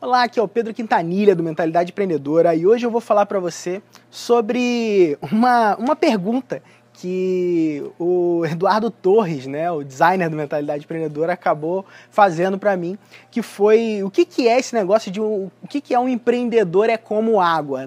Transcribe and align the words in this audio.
Olá, 0.00 0.22
aqui 0.22 0.38
é 0.38 0.42
o 0.42 0.46
Pedro 0.46 0.72
Quintanilha 0.72 1.34
do 1.34 1.42
Mentalidade 1.42 1.90
Empreendedora 1.90 2.54
e 2.54 2.64
hoje 2.64 2.86
eu 2.86 2.90
vou 2.90 3.00
falar 3.00 3.26
para 3.26 3.40
você 3.40 3.82
sobre 4.08 5.18
uma, 5.20 5.74
uma 5.74 5.96
pergunta 5.96 6.62
que 6.92 7.82
o 7.98 8.44
Eduardo 8.46 8.92
Torres, 8.92 9.48
né, 9.48 9.68
o 9.72 9.82
designer 9.82 10.30
do 10.30 10.36
Mentalidade 10.36 10.84
Empreendedora, 10.84 11.32
acabou 11.32 11.84
fazendo 12.12 12.56
para 12.56 12.76
mim, 12.76 12.96
que 13.28 13.42
foi 13.42 14.00
o 14.04 14.10
que, 14.10 14.24
que 14.24 14.46
é 14.46 14.60
esse 14.60 14.72
negócio 14.72 15.10
de 15.10 15.20
um, 15.20 15.50
o 15.60 15.66
que, 15.68 15.80
que 15.80 15.92
é 15.92 15.98
um 15.98 16.08
empreendedor 16.08 16.88
é 16.88 16.96
como 16.96 17.40
água. 17.40 17.86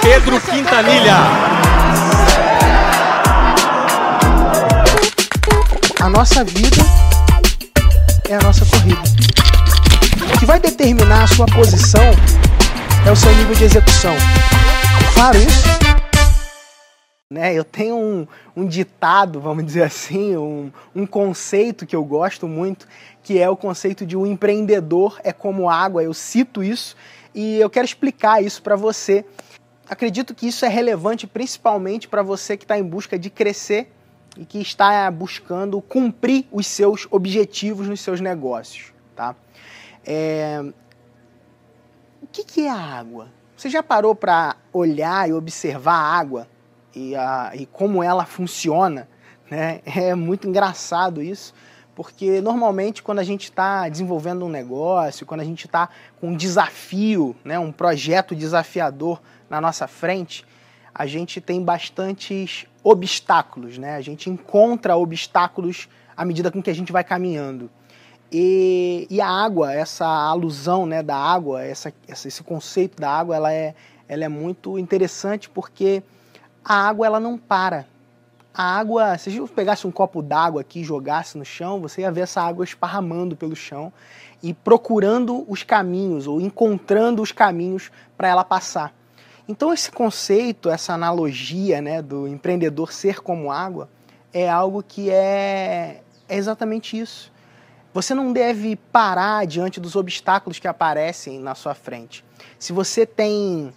Pedro 0.00 0.40
Quintanilha. 0.40 1.14
A 6.00 6.08
nossa 6.08 6.42
vida 6.42 6.97
é 8.28 8.34
a 8.34 8.42
nossa 8.42 8.64
corrida. 8.66 9.00
O 10.34 10.38
que 10.38 10.44
vai 10.44 10.60
determinar 10.60 11.24
a 11.24 11.26
sua 11.26 11.46
posição 11.46 12.04
é 13.06 13.10
o 13.10 13.16
seu 13.16 13.34
nível 13.34 13.54
de 13.54 13.64
execução. 13.64 14.14
Claro 15.14 15.38
isso? 15.38 15.66
Né, 17.30 17.54
eu 17.54 17.64
tenho 17.64 17.96
um, 17.96 18.26
um 18.54 18.66
ditado, 18.66 19.40
vamos 19.40 19.64
dizer 19.64 19.82
assim, 19.82 20.36
um, 20.36 20.70
um 20.94 21.06
conceito 21.06 21.86
que 21.86 21.96
eu 21.96 22.04
gosto 22.04 22.46
muito, 22.46 22.86
que 23.22 23.38
é 23.38 23.48
o 23.48 23.56
conceito 23.56 24.04
de 24.04 24.16
um 24.16 24.26
empreendedor 24.26 25.18
é 25.24 25.32
como 25.32 25.70
água. 25.70 26.02
Eu 26.02 26.12
cito 26.12 26.62
isso 26.62 26.96
e 27.34 27.58
eu 27.58 27.70
quero 27.70 27.86
explicar 27.86 28.42
isso 28.42 28.62
para 28.62 28.76
você. 28.76 29.24
Acredito 29.88 30.34
que 30.34 30.48
isso 30.48 30.66
é 30.66 30.68
relevante 30.68 31.26
principalmente 31.26 32.06
para 32.06 32.22
você 32.22 32.58
que 32.58 32.64
está 32.64 32.78
em 32.78 32.84
busca 32.84 33.18
de 33.18 33.30
crescer 33.30 33.90
e 34.38 34.44
que 34.44 34.60
está 34.60 35.10
buscando 35.10 35.80
cumprir 35.80 36.46
os 36.52 36.66
seus 36.66 37.08
objetivos 37.10 37.88
nos 37.88 38.00
seus 38.00 38.20
negócios. 38.20 38.92
Tá? 39.14 39.34
É... 40.06 40.62
O 42.22 42.26
que, 42.30 42.44
que 42.44 42.66
é 42.66 42.70
a 42.70 42.76
água? 42.76 43.28
Você 43.56 43.68
já 43.68 43.82
parou 43.82 44.14
para 44.14 44.56
olhar 44.72 45.28
e 45.28 45.32
observar 45.32 45.94
a 45.94 46.18
água 46.18 46.48
e, 46.94 47.16
a, 47.16 47.50
e 47.54 47.66
como 47.66 48.02
ela 48.02 48.24
funciona? 48.24 49.08
Né? 49.50 49.80
É 49.84 50.14
muito 50.14 50.46
engraçado 50.46 51.20
isso, 51.20 51.52
porque 51.94 52.40
normalmente 52.40 53.02
quando 53.02 53.18
a 53.18 53.24
gente 53.24 53.44
está 53.44 53.88
desenvolvendo 53.88 54.44
um 54.44 54.48
negócio, 54.48 55.26
quando 55.26 55.40
a 55.40 55.44
gente 55.44 55.66
está 55.66 55.88
com 56.20 56.28
um 56.28 56.36
desafio, 56.36 57.34
né, 57.44 57.58
um 57.58 57.72
projeto 57.72 58.36
desafiador 58.36 59.20
na 59.50 59.60
nossa 59.60 59.88
frente, 59.88 60.44
a 60.94 61.06
gente 61.06 61.40
tem 61.40 61.62
bastantes 61.62 62.66
obstáculos, 62.90 63.76
né? 63.76 63.96
A 63.96 64.00
gente 64.00 64.30
encontra 64.30 64.96
obstáculos 64.96 65.88
à 66.16 66.24
medida 66.24 66.50
com 66.50 66.62
que 66.62 66.70
a 66.70 66.74
gente 66.74 66.90
vai 66.90 67.04
caminhando. 67.04 67.70
E, 68.32 69.06
e 69.10 69.20
a 69.20 69.28
água, 69.28 69.72
essa 69.72 70.06
alusão 70.06 70.86
né, 70.86 71.02
da 71.02 71.16
água, 71.16 71.62
essa, 71.62 71.92
esse 72.08 72.42
conceito 72.42 73.00
da 73.00 73.10
água, 73.10 73.36
ela 73.36 73.52
é, 73.52 73.74
ela 74.08 74.24
é 74.24 74.28
muito 74.28 74.78
interessante 74.78 75.48
porque 75.48 76.02
a 76.64 76.88
água 76.88 77.06
ela 77.06 77.20
não 77.20 77.36
para. 77.36 77.86
A 78.54 78.78
água, 78.78 79.16
se 79.18 79.30
gente 79.30 79.50
pegasse 79.52 79.86
um 79.86 79.90
copo 79.90 80.22
d'água 80.22 80.62
aqui 80.62 80.80
e 80.80 80.84
jogasse 80.84 81.38
no 81.38 81.44
chão, 81.44 81.80
você 81.80 82.00
ia 82.00 82.10
ver 82.10 82.22
essa 82.22 82.42
água 82.42 82.64
esparramando 82.64 83.36
pelo 83.36 83.54
chão 83.54 83.92
e 84.42 84.52
procurando 84.52 85.44
os 85.46 85.62
caminhos 85.62 86.26
ou 86.26 86.40
encontrando 86.40 87.22
os 87.22 87.32
caminhos 87.32 87.90
para 88.16 88.28
ela 88.28 88.44
passar. 88.44 88.97
Então 89.48 89.72
esse 89.72 89.90
conceito, 89.90 90.68
essa 90.68 90.92
analogia 90.92 91.80
né, 91.80 92.02
do 92.02 92.28
empreendedor 92.28 92.92
ser 92.92 93.20
como 93.20 93.50
água, 93.50 93.88
é 94.30 94.48
algo 94.48 94.82
que 94.82 95.10
é, 95.10 96.02
é 96.28 96.36
exatamente 96.36 96.98
isso. 96.98 97.32
Você 97.94 98.14
não 98.14 98.30
deve 98.30 98.76
parar 98.76 99.46
diante 99.46 99.80
dos 99.80 99.96
obstáculos 99.96 100.58
que 100.58 100.68
aparecem 100.68 101.40
na 101.40 101.54
sua 101.54 101.74
frente. 101.74 102.22
Se 102.58 102.74
você 102.74 103.06
tem 103.06 103.72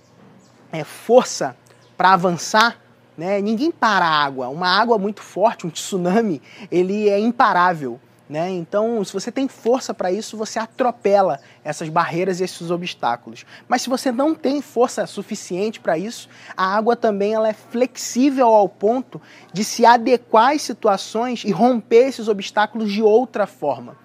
é, 0.73 0.83
força 0.83 1.55
para 1.95 2.14
avançar, 2.14 2.77
né, 3.17 3.39
ninguém 3.39 3.71
para 3.71 4.05
a 4.05 4.23
água. 4.23 4.49
Uma 4.49 4.67
água 4.67 4.98
muito 4.98 5.21
forte, 5.21 5.65
um 5.65 5.70
tsunami, 5.70 6.42
ele 6.70 7.08
é 7.08 7.17
imparável. 7.17 7.99
Né? 8.31 8.49
Então, 8.49 9.03
se 9.03 9.11
você 9.11 9.30
tem 9.30 9.49
força 9.49 9.93
para 9.93 10.09
isso, 10.09 10.37
você 10.37 10.58
atropela 10.58 11.42
essas 11.65 11.89
barreiras 11.89 12.39
e 12.39 12.45
esses 12.45 12.71
obstáculos. 12.71 13.45
Mas 13.67 13.81
se 13.81 13.89
você 13.89 14.09
não 14.09 14.33
tem 14.33 14.61
força 14.61 15.05
suficiente 15.05 15.81
para 15.81 15.97
isso, 15.97 16.30
a 16.55 16.77
água 16.77 16.95
também 16.95 17.33
ela 17.33 17.49
é 17.49 17.53
flexível 17.53 18.47
ao 18.47 18.70
ponto 18.70 19.21
de 19.52 19.65
se 19.65 19.86
adequar 19.86 20.55
às 20.55 20.61
situações 20.61 21.43
e 21.43 21.52
romper 21.52 22.08
esses 22.08 22.30
obstáculos 22.30 22.89
de 22.89 23.03
outra 23.03 23.45
forma. 23.45 23.97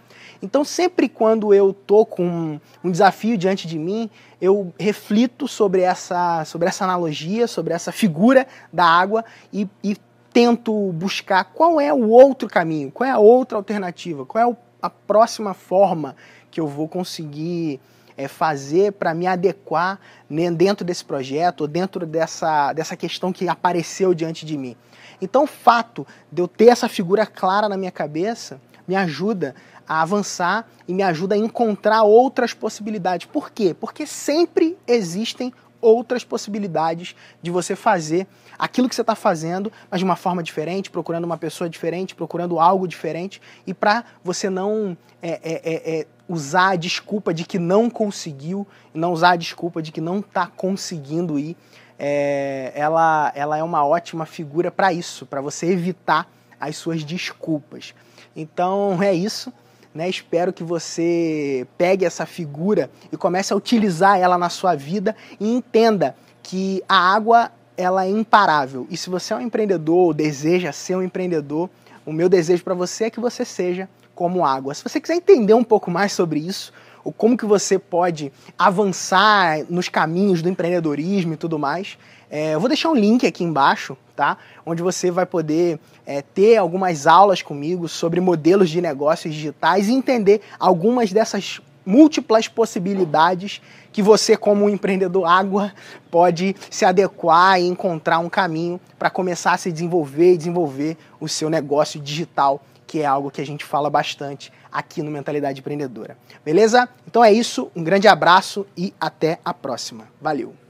Então, 0.42 0.64
sempre 0.64 1.08
quando 1.08 1.54
eu 1.54 1.72
tô 1.72 2.04
com 2.04 2.60
um 2.82 2.90
desafio 2.90 3.38
diante 3.38 3.68
de 3.68 3.78
mim, 3.78 4.10
eu 4.40 4.74
reflito 4.76 5.46
sobre 5.46 5.82
essa, 5.82 6.44
sobre 6.44 6.66
essa 6.66 6.82
analogia, 6.82 7.46
sobre 7.46 7.72
essa 7.72 7.92
figura 7.92 8.44
da 8.72 8.84
água 8.84 9.24
e, 9.52 9.68
e 9.84 9.96
tento 10.36 10.92
buscar 10.92 11.44
qual 11.44 11.80
é 11.80 11.90
o 11.90 12.10
outro 12.10 12.46
caminho, 12.46 12.90
qual 12.90 13.08
é 13.08 13.10
a 13.10 13.18
outra 13.18 13.56
alternativa, 13.56 14.26
qual 14.26 14.52
é 14.52 14.56
a 14.82 14.90
próxima 14.90 15.54
forma 15.54 16.14
que 16.50 16.60
eu 16.60 16.66
vou 16.66 16.86
conseguir 16.86 17.80
é, 18.18 18.28
fazer 18.28 18.92
para 18.92 19.14
me 19.14 19.26
adequar 19.26 19.98
né, 20.28 20.50
dentro 20.50 20.84
desse 20.84 21.02
projeto, 21.02 21.66
dentro 21.66 22.04
dessa, 22.04 22.74
dessa 22.74 22.94
questão 22.94 23.32
que 23.32 23.48
apareceu 23.48 24.12
diante 24.12 24.44
de 24.44 24.58
mim. 24.58 24.76
Então, 25.22 25.44
o 25.44 25.46
fato 25.46 26.06
de 26.30 26.42
eu 26.42 26.46
ter 26.46 26.66
essa 26.66 26.86
figura 26.86 27.24
clara 27.24 27.66
na 27.66 27.78
minha 27.78 27.90
cabeça 27.90 28.60
me 28.86 28.94
ajuda 28.94 29.54
a 29.88 30.02
avançar 30.02 30.68
e 30.86 30.92
me 30.92 31.02
ajuda 31.02 31.34
a 31.34 31.38
encontrar 31.38 32.02
outras 32.02 32.52
possibilidades. 32.52 33.26
Por 33.26 33.50
quê? 33.50 33.72
Porque 33.72 34.06
sempre 34.06 34.76
existem 34.86 35.50
outras 35.86 36.24
possibilidades 36.24 37.14
de 37.40 37.50
você 37.50 37.76
fazer 37.76 38.26
aquilo 38.58 38.88
que 38.88 38.94
você 38.94 39.02
está 39.02 39.14
fazendo, 39.14 39.72
mas 39.90 40.00
de 40.00 40.04
uma 40.04 40.16
forma 40.16 40.42
diferente, 40.42 40.90
procurando 40.90 41.24
uma 41.24 41.38
pessoa 41.38 41.70
diferente, 41.70 42.14
procurando 42.14 42.58
algo 42.58 42.88
diferente, 42.88 43.40
e 43.66 43.72
para 43.72 44.04
você 44.24 44.50
não 44.50 44.96
é, 45.22 45.30
é, 45.30 45.40
é, 45.42 46.00
é, 46.00 46.06
usar 46.28 46.70
a 46.70 46.76
desculpa 46.76 47.32
de 47.32 47.44
que 47.44 47.58
não 47.58 47.88
conseguiu, 47.88 48.66
não 48.92 49.12
usar 49.12 49.30
a 49.30 49.36
desculpa 49.36 49.80
de 49.80 49.92
que 49.92 50.00
não 50.00 50.18
está 50.18 50.46
conseguindo 50.46 51.38
ir, 51.38 51.56
é, 51.98 52.72
ela, 52.74 53.32
ela 53.34 53.56
é 53.56 53.62
uma 53.62 53.86
ótima 53.86 54.26
figura 54.26 54.70
para 54.70 54.92
isso, 54.92 55.24
para 55.24 55.40
você 55.40 55.66
evitar 55.66 56.28
as 56.60 56.76
suas 56.76 57.04
desculpas. 57.04 57.94
Então 58.34 59.02
é 59.02 59.14
isso. 59.14 59.52
Né? 59.96 60.10
Espero 60.10 60.52
que 60.52 60.62
você 60.62 61.66
pegue 61.78 62.04
essa 62.04 62.26
figura 62.26 62.90
e 63.10 63.16
comece 63.16 63.52
a 63.52 63.56
utilizar 63.56 64.18
ela 64.18 64.36
na 64.36 64.50
sua 64.50 64.74
vida 64.74 65.16
e 65.40 65.50
entenda 65.50 66.14
que 66.42 66.82
a 66.86 67.14
água 67.14 67.50
ela 67.78 68.04
é 68.04 68.10
imparável. 68.10 68.86
E 68.90 68.96
se 68.96 69.08
você 69.08 69.32
é 69.32 69.36
um 69.36 69.40
empreendedor 69.40 69.96
ou 69.96 70.14
deseja 70.14 70.70
ser 70.70 70.96
um 70.96 71.02
empreendedor, 71.02 71.70
o 72.04 72.12
meu 72.12 72.28
desejo 72.28 72.62
para 72.62 72.74
você 72.74 73.04
é 73.04 73.10
que 73.10 73.18
você 73.18 73.42
seja 73.42 73.88
como 74.14 74.44
água. 74.44 74.74
Se 74.74 74.84
você 74.84 75.00
quiser 75.00 75.16
entender 75.16 75.54
um 75.54 75.64
pouco 75.64 75.90
mais 75.90 76.12
sobre 76.12 76.40
isso, 76.40 76.74
ou 77.02 77.10
como 77.10 77.36
que 77.36 77.46
você 77.46 77.78
pode 77.78 78.30
avançar 78.58 79.64
nos 79.70 79.88
caminhos 79.88 80.42
do 80.42 80.50
empreendedorismo 80.50 81.32
e 81.32 81.36
tudo 81.38 81.58
mais, 81.58 81.96
é, 82.30 82.54
eu 82.54 82.60
vou 82.60 82.68
deixar 82.68 82.90
um 82.90 82.94
link 82.94 83.26
aqui 83.26 83.42
embaixo, 83.42 83.96
tá? 84.16 84.38
Onde 84.64 84.82
você 84.82 85.10
vai 85.10 85.26
poder 85.26 85.78
é, 86.06 86.22
ter 86.22 86.56
algumas 86.56 87.06
aulas 87.06 87.42
comigo 87.42 87.86
sobre 87.86 88.18
modelos 88.20 88.70
de 88.70 88.80
negócios 88.80 89.32
digitais 89.32 89.88
e 89.88 89.92
entender 89.92 90.40
algumas 90.58 91.12
dessas 91.12 91.60
múltiplas 91.84 92.48
possibilidades 92.48 93.60
que 93.92 94.02
você, 94.02 94.36
como 94.36 94.64
um 94.64 94.68
empreendedor 94.68 95.24
água, 95.24 95.72
pode 96.10 96.56
se 96.68 96.84
adequar 96.84 97.60
e 97.60 97.66
encontrar 97.66 98.18
um 98.18 98.28
caminho 98.28 98.80
para 98.98 99.08
começar 99.08 99.52
a 99.52 99.56
se 99.56 99.70
desenvolver 99.70 100.34
e 100.34 100.36
desenvolver 100.36 100.96
o 101.20 101.28
seu 101.28 101.48
negócio 101.48 102.00
digital, 102.00 102.60
que 102.86 103.00
é 103.00 103.06
algo 103.06 103.30
que 103.30 103.40
a 103.40 103.46
gente 103.46 103.64
fala 103.64 103.88
bastante 103.88 104.52
aqui 104.72 105.02
no 105.02 105.10
Mentalidade 105.10 105.60
Empreendedora. 105.60 106.18
Beleza? 106.44 106.88
Então 107.06 107.24
é 107.24 107.32
isso, 107.32 107.70
um 107.74 107.82
grande 107.82 108.08
abraço 108.08 108.66
e 108.76 108.92
até 109.00 109.38
a 109.44 109.54
próxima. 109.54 110.08
Valeu! 110.20 110.65